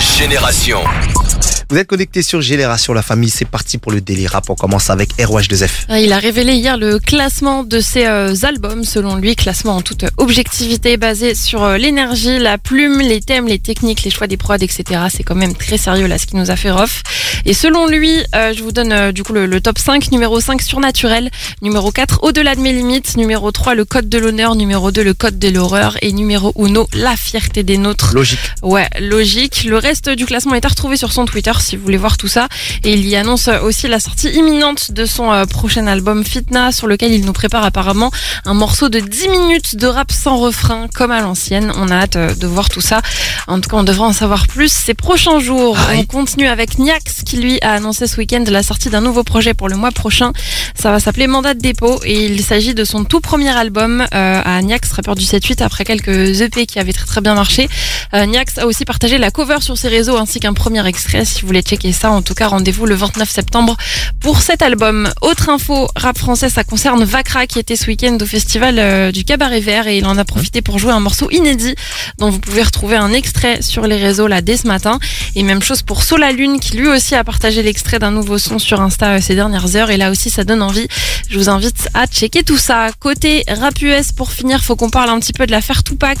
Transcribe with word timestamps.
Génération. 0.00 0.82
Vous 1.74 1.80
êtes 1.80 1.88
connectés 1.88 2.22
sur 2.22 2.40
Génération 2.40 2.92
La 2.92 3.02
Famille, 3.02 3.30
c'est 3.30 3.44
parti 3.48 3.78
pour 3.78 3.90
le 3.90 4.00
délire 4.00 4.30
rap. 4.30 4.48
On 4.48 4.54
commence 4.54 4.90
avec 4.90 5.10
ROH2F. 5.18 5.90
Euh, 5.90 5.98
Il 5.98 6.12
a 6.12 6.20
révélé 6.20 6.52
hier 6.52 6.76
le 6.76 7.00
classement 7.00 7.64
de 7.64 7.80
ses 7.80 8.06
euh, 8.06 8.32
albums, 8.44 8.84
selon 8.84 9.16
lui, 9.16 9.34
classement 9.34 9.78
en 9.78 9.82
toute 9.82 10.04
objectivité 10.16 10.96
basé 10.98 11.34
sur 11.34 11.64
euh, 11.64 11.76
l'énergie, 11.76 12.38
la 12.38 12.58
plume, 12.58 13.00
les 13.00 13.20
thèmes, 13.20 13.48
les 13.48 13.58
techniques, 13.58 14.04
les 14.04 14.12
choix 14.12 14.28
des 14.28 14.36
prods, 14.36 14.54
etc. 14.54 14.84
C'est 15.10 15.24
quand 15.24 15.34
même 15.34 15.56
très 15.56 15.76
sérieux 15.76 16.06
là 16.06 16.16
ce 16.16 16.26
qui 16.26 16.36
nous 16.36 16.52
a 16.52 16.54
fait 16.54 16.70
Rof. 16.70 17.02
Et 17.44 17.54
selon 17.54 17.88
lui, 17.88 18.22
euh, 18.36 18.52
je 18.56 18.62
vous 18.62 18.70
donne 18.70 19.10
du 19.10 19.24
coup 19.24 19.32
le, 19.32 19.46
le 19.46 19.60
top 19.60 19.78
5, 19.78 20.12
numéro 20.12 20.40
5 20.40 20.62
surnaturel, 20.62 21.28
numéro 21.60 21.90
4 21.90 22.20
au-delà 22.22 22.54
de 22.54 22.60
mes 22.60 22.72
limites, 22.72 23.16
numéro 23.16 23.50
3 23.50 23.74
le 23.74 23.84
code 23.84 24.08
de 24.08 24.18
l'honneur, 24.18 24.54
numéro 24.54 24.92
2 24.92 25.02
le 25.02 25.12
code 25.12 25.40
de 25.40 25.48
l'horreur 25.48 25.96
et 26.02 26.12
numéro 26.12 26.54
1 26.56 26.84
la 26.96 27.16
fierté 27.16 27.64
des 27.64 27.78
nôtres. 27.78 28.14
Logique. 28.14 28.38
Ouais, 28.62 28.88
logique. 29.00 29.64
Le 29.64 29.78
reste 29.78 30.08
du 30.08 30.24
classement 30.24 30.54
est 30.54 30.64
à 30.64 30.68
retrouver 30.68 30.96
sur 30.96 31.12
son 31.12 31.24
Twitter 31.24 31.50
si 31.64 31.76
vous 31.76 31.82
voulez 31.82 31.96
voir 31.96 32.16
tout 32.16 32.28
ça. 32.28 32.48
Et 32.84 32.92
il 32.92 33.06
y 33.08 33.16
annonce 33.16 33.48
aussi 33.62 33.88
la 33.88 34.00
sortie 34.00 34.28
imminente 34.30 34.92
de 34.92 35.04
son 35.04 35.32
euh, 35.32 35.46
prochain 35.46 35.86
album 35.86 36.24
Fitna, 36.24 36.70
sur 36.72 36.86
lequel 36.86 37.12
il 37.12 37.24
nous 37.24 37.32
prépare 37.32 37.64
apparemment 37.64 38.10
un 38.44 38.54
morceau 38.54 38.88
de 38.88 39.00
10 39.00 39.28
minutes 39.28 39.76
de 39.76 39.86
rap 39.86 40.12
sans 40.12 40.36
refrain, 40.38 40.88
comme 40.94 41.10
à 41.10 41.20
l'ancienne. 41.20 41.72
On 41.76 41.88
a 41.88 41.96
hâte 41.96 42.16
euh, 42.16 42.34
de 42.34 42.46
voir 42.46 42.68
tout 42.68 42.80
ça. 42.80 43.00
En 43.46 43.60
tout 43.60 43.68
cas, 43.68 43.76
on 43.76 43.84
devra 43.84 44.06
en 44.06 44.12
savoir 44.12 44.46
plus 44.46 44.72
ces 44.72 44.94
prochains 44.94 45.38
jours. 45.38 45.78
Aïe. 45.88 46.00
On 46.00 46.04
continue 46.04 46.46
avec 46.46 46.78
Niax, 46.78 47.22
qui 47.24 47.36
lui 47.36 47.58
a 47.60 47.72
annoncé 47.72 48.06
ce 48.06 48.16
week-end 48.16 48.42
la 48.48 48.62
sortie 48.62 48.88
d'un 48.88 49.02
nouveau 49.02 49.22
projet 49.22 49.52
pour 49.52 49.68
le 49.68 49.76
mois 49.76 49.90
prochain. 49.90 50.32
Ça 50.74 50.90
va 50.90 50.98
s'appeler 51.00 51.26
Mandat 51.26 51.54
de 51.54 51.60
dépôt 51.60 52.00
et 52.04 52.24
il 52.24 52.42
s'agit 52.42 52.74
de 52.74 52.84
son 52.84 53.04
tout 53.04 53.20
premier 53.20 53.50
album 53.50 54.00
euh, 54.14 54.42
à 54.44 54.62
Niax, 54.62 54.92
rappeur 54.92 55.14
du 55.14 55.24
7-8, 55.24 55.62
après 55.62 55.84
quelques 55.84 56.40
EP 56.40 56.66
qui 56.66 56.78
avaient 56.78 56.92
très 56.92 57.06
très 57.06 57.20
bien 57.20 57.34
marché. 57.34 57.68
Euh, 58.14 58.24
Niax 58.24 58.58
a 58.58 58.66
aussi 58.66 58.84
partagé 58.84 59.18
la 59.18 59.30
cover 59.30 59.60
sur 59.60 59.76
ses 59.76 59.88
réseaux 59.88 60.16
ainsi 60.16 60.40
qu'un 60.40 60.54
premier 60.54 60.86
extrait. 60.86 61.24
Si 61.24 61.42
vous 61.42 61.48
voulez 61.48 61.62
checker 61.62 61.92
ça, 61.92 62.10
en 62.10 62.22
tout 62.22 62.34
cas, 62.34 62.48
rendez-vous 62.48 62.86
le 62.86 62.94
29 62.94 63.30
septembre 63.30 63.76
pour 64.20 64.40
cet 64.40 64.62
album. 64.62 65.10
Autre 65.20 65.50
info, 65.50 65.88
rap 65.96 66.16
français, 66.16 66.48
ça 66.48 66.64
concerne 66.64 67.04
Vakra 67.04 67.46
qui 67.46 67.58
était 67.58 67.76
ce 67.76 67.86
week-end 67.86 68.16
au 68.20 68.26
festival 68.26 68.78
euh, 68.78 69.12
du 69.12 69.24
Cabaret 69.24 69.60
Vert 69.60 69.86
et 69.86 69.98
il 69.98 70.06
en 70.06 70.16
a 70.16 70.24
profité 70.24 70.62
pour 70.62 70.78
jouer 70.78 70.92
un 70.92 71.00
morceau 71.00 71.30
inédit 71.30 71.74
dont 72.18 72.30
vous 72.30 72.38
pouvez 72.38 72.62
retrouver 72.62 72.96
un 72.96 73.12
extrait 73.12 73.33
sur 73.60 73.86
les 73.86 73.96
réseaux 73.96 74.26
là 74.26 74.40
dès 74.40 74.56
ce 74.56 74.66
matin. 74.66 74.98
Et 75.34 75.42
même 75.42 75.62
chose 75.62 75.82
pour 75.82 76.02
Sola 76.02 76.32
Lune 76.32 76.60
qui 76.60 76.76
lui 76.76 76.88
aussi 76.88 77.14
a 77.14 77.24
partagé 77.24 77.62
l'extrait 77.62 77.98
d'un 77.98 78.10
nouveau 78.10 78.38
son 78.38 78.58
sur 78.58 78.80
Insta 78.80 79.14
euh, 79.14 79.20
ces 79.20 79.34
dernières 79.34 79.76
heures 79.76 79.90
et 79.90 79.96
là 79.96 80.10
aussi 80.10 80.30
ça 80.30 80.44
donne 80.44 80.62
envie. 80.62 80.86
Je 81.28 81.38
vous 81.38 81.48
invite 81.48 81.88
à 81.94 82.06
checker 82.06 82.42
tout 82.42 82.56
ça. 82.56 82.90
Côté 82.98 83.44
rap 83.48 83.80
US 83.82 84.12
pour 84.12 84.30
finir, 84.32 84.62
faut 84.62 84.76
qu'on 84.76 84.90
parle 84.90 85.10
un 85.10 85.20
petit 85.20 85.32
peu 85.32 85.46
de 85.46 85.50
l'affaire 85.50 85.82
Tupac 85.82 86.18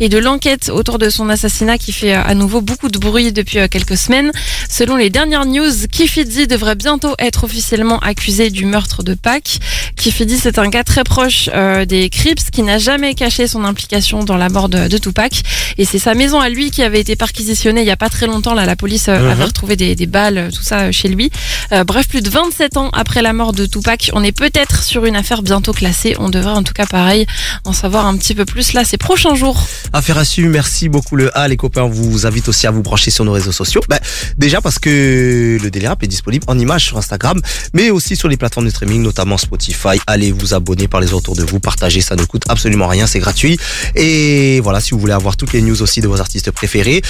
et 0.00 0.08
de 0.08 0.18
l'enquête 0.18 0.70
autour 0.70 0.98
de 0.98 1.08
son 1.10 1.28
assassinat 1.28 1.78
qui 1.78 1.92
fait 1.92 2.14
euh, 2.14 2.22
à 2.22 2.34
nouveau 2.34 2.60
beaucoup 2.60 2.88
de 2.88 2.98
bruit 2.98 3.32
depuis 3.32 3.58
euh, 3.58 3.68
quelques 3.68 3.96
semaines. 3.96 4.32
Selon 4.68 4.96
les 4.96 5.10
dernières 5.10 5.46
news, 5.46 5.86
Kifidi 5.90 6.46
devrait 6.46 6.76
bientôt 6.76 7.14
être 7.18 7.44
officiellement 7.44 7.98
accusé 8.00 8.50
du 8.50 8.64
meurtre 8.64 9.02
de 9.02 9.14
Pac. 9.14 9.58
Kifidi, 9.96 10.38
c'est 10.38 10.58
un 10.58 10.68
gars 10.68 10.84
très 10.84 11.04
proche 11.04 11.48
des 11.86 12.08
Crips 12.10 12.50
qui 12.50 12.62
n'a 12.62 12.78
jamais 12.78 13.14
caché 13.14 13.46
son 13.46 13.64
implication 13.64 14.24
dans 14.24 14.36
la 14.36 14.48
mort 14.48 14.68
de, 14.68 14.88
de 14.88 14.98
Tupac. 14.98 15.42
Et 15.78 15.84
c'est 15.84 15.98
sa 15.98 16.14
maison 16.14 16.40
à 16.40 16.47
lui 16.48 16.70
qui 16.70 16.82
avait 16.82 17.00
été 17.00 17.16
perquisitionnée 17.16 17.82
il 17.82 17.86
y 17.86 17.90
a 17.90 17.96
pas 17.96 18.08
très 18.08 18.26
longtemps. 18.26 18.54
Là, 18.54 18.66
la 18.66 18.76
police 18.76 19.08
euh, 19.08 19.30
avait 19.30 19.44
retrouvé 19.44 19.76
des, 19.76 19.94
des 19.94 20.06
balles, 20.06 20.38
euh, 20.38 20.50
tout 20.50 20.62
ça 20.62 20.80
euh, 20.80 20.92
chez 20.92 21.08
lui. 21.08 21.30
Euh, 21.72 21.84
bref, 21.84 22.08
plus 22.08 22.22
de 22.22 22.30
27 22.30 22.76
ans 22.76 22.90
après 22.92 23.22
la 23.22 23.32
mort 23.32 23.52
de 23.52 23.66
Tupac, 23.66 24.10
on 24.14 24.22
est 24.22 24.32
peut-être 24.32 24.82
sur 24.82 25.04
une 25.04 25.16
affaire 25.16 25.42
bientôt 25.42 25.72
classée. 25.72 26.16
On 26.18 26.28
devrait 26.28 26.52
en 26.52 26.62
tout 26.62 26.72
cas, 26.72 26.86
pareil, 26.86 27.26
en 27.64 27.72
savoir 27.72 28.06
un 28.06 28.16
petit 28.16 28.34
peu 28.34 28.44
plus 28.44 28.72
là 28.72 28.84
ces 28.84 28.96
prochains 28.96 29.34
jours. 29.34 29.66
Affaire 29.92 30.18
à 30.18 30.24
suivre, 30.24 30.48
merci 30.50 30.88
beaucoup 30.88 31.16
le 31.16 31.36
A. 31.36 31.48
Les 31.48 31.56
copains, 31.56 31.82
on 31.82 31.88
vous 31.88 32.26
invite 32.26 32.48
aussi 32.48 32.66
à 32.66 32.70
vous 32.70 32.82
brancher 32.82 33.10
sur 33.10 33.24
nos 33.24 33.32
réseaux 33.32 33.52
sociaux. 33.52 33.80
Bah, 33.88 33.98
déjà 34.36 34.60
parce 34.60 34.78
que 34.78 35.58
le 35.60 35.70
délire 35.70 35.90
rap 35.90 36.02
est 36.02 36.08
disponible 36.08 36.44
en 36.48 36.58
images 36.58 36.86
sur 36.86 36.98
Instagram, 36.98 37.40
mais 37.74 37.90
aussi 37.90 38.16
sur 38.16 38.28
les 38.28 38.36
plateformes 38.36 38.66
de 38.66 38.70
streaming, 38.70 39.02
notamment 39.02 39.36
Spotify. 39.36 39.98
Allez 40.06 40.32
vous 40.32 40.54
abonner, 40.54 40.88
parlez 40.88 41.12
autour 41.12 41.34
de 41.34 41.42
vous, 41.42 41.60
partagez, 41.60 42.00
ça 42.00 42.16
ne 42.16 42.24
coûte 42.24 42.44
absolument 42.48 42.86
rien, 42.86 43.06
c'est 43.06 43.18
gratuit. 43.18 43.58
Et 43.94 44.60
voilà, 44.60 44.80
si 44.80 44.92
vous 44.92 45.00
voulez 45.00 45.12
avoir 45.12 45.36
toutes 45.36 45.52
les 45.52 45.62
news 45.62 45.82
aussi 45.82 46.00
de 46.00 46.08
vos 46.08 46.20
artistes 46.20 46.37
préférés, 46.50 47.02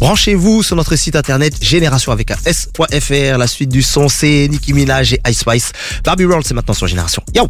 branchez-vous 0.00 0.62
sur 0.62 0.76
notre 0.76 0.96
site 0.96 1.16
internet 1.16 1.54
génération 1.62 2.12
avec 2.12 2.30
un 2.30 2.36
s.fr. 2.44 3.38
La 3.38 3.46
suite 3.46 3.70
du 3.70 3.82
son, 3.82 4.08
c'est 4.08 4.48
Nicki 4.48 4.72
Minaj 4.72 5.14
et 5.14 5.20
Ice. 5.28 5.72
Barbie 6.04 6.24
World, 6.24 6.46
c'est 6.46 6.54
maintenant 6.54 6.74
sur 6.74 6.86
Génération. 6.86 7.22
Yo! 7.34 7.48